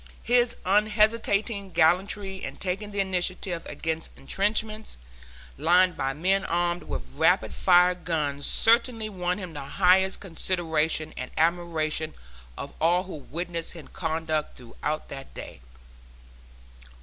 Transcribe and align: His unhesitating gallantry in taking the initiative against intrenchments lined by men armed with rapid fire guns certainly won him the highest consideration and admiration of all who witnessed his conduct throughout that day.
His 0.23 0.55
unhesitating 0.65 1.73
gallantry 1.73 2.43
in 2.43 2.55
taking 2.55 2.89
the 2.89 2.99
initiative 2.99 3.61
against 3.67 4.09
intrenchments 4.17 4.97
lined 5.59 5.95
by 5.95 6.13
men 6.13 6.43
armed 6.43 6.81
with 6.81 7.03
rapid 7.15 7.53
fire 7.53 7.93
guns 7.93 8.47
certainly 8.47 9.09
won 9.09 9.37
him 9.37 9.53
the 9.53 9.59
highest 9.77 10.19
consideration 10.19 11.13
and 11.17 11.29
admiration 11.37 12.15
of 12.57 12.73
all 12.81 13.03
who 13.03 13.13
witnessed 13.15 13.73
his 13.73 13.89
conduct 13.93 14.57
throughout 14.57 15.09
that 15.09 15.35
day. 15.35 15.61